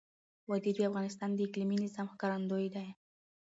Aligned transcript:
وادي 0.49 0.71
د 0.75 0.79
افغانستان 0.89 1.29
د 1.33 1.39
اقلیمي 1.47 1.77
نظام 1.83 2.07
ښکارندوی 2.13 2.67
ده. 2.75 2.83